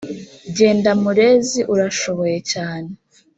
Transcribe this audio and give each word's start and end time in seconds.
Jyenda 0.55 0.91
murezi 1.01 1.59
urashoboye 1.73 2.37
cyane! 2.51 2.89